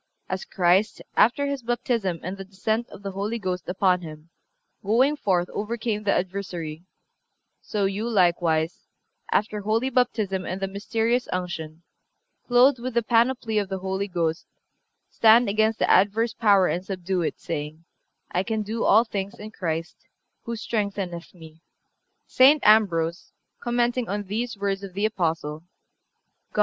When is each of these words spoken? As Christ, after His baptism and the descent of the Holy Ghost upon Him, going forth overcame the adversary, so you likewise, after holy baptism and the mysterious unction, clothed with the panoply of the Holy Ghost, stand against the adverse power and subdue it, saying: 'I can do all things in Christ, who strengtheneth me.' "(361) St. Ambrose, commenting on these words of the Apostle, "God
As 0.27 0.45
Christ, 0.45 1.03
after 1.15 1.45
His 1.45 1.61
baptism 1.61 2.19
and 2.23 2.35
the 2.35 2.43
descent 2.43 2.89
of 2.89 3.03
the 3.03 3.11
Holy 3.11 3.37
Ghost 3.37 3.69
upon 3.69 4.01
Him, 4.01 4.29
going 4.83 5.15
forth 5.15 5.47
overcame 5.51 6.01
the 6.05 6.11
adversary, 6.11 6.85
so 7.61 7.85
you 7.85 8.09
likewise, 8.09 8.87
after 9.31 9.61
holy 9.61 9.91
baptism 9.91 10.43
and 10.43 10.59
the 10.59 10.67
mysterious 10.67 11.27
unction, 11.31 11.83
clothed 12.47 12.79
with 12.79 12.95
the 12.95 13.03
panoply 13.03 13.59
of 13.59 13.69
the 13.69 13.77
Holy 13.77 14.07
Ghost, 14.07 14.47
stand 15.11 15.47
against 15.47 15.77
the 15.77 15.87
adverse 15.87 16.33
power 16.33 16.65
and 16.65 16.83
subdue 16.83 17.21
it, 17.21 17.39
saying: 17.39 17.85
'I 18.31 18.41
can 18.41 18.63
do 18.63 18.83
all 18.83 19.03
things 19.03 19.35
in 19.37 19.51
Christ, 19.51 19.97
who 20.45 20.55
strengtheneth 20.55 21.31
me.' 21.35 21.61
"(361) 22.25 22.25
St. 22.25 22.63
Ambrose, 22.65 23.33
commenting 23.59 24.09
on 24.09 24.23
these 24.23 24.57
words 24.57 24.81
of 24.81 24.95
the 24.95 25.05
Apostle, 25.05 25.61
"God 26.53 26.59